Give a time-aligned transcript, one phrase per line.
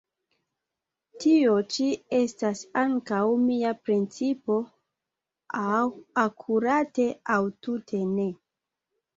[1.23, 1.89] Tio ĉi
[2.19, 4.57] estas ankaŭ mia principo;
[5.65, 5.85] aŭ
[6.25, 8.29] akurate, aŭ tute ne!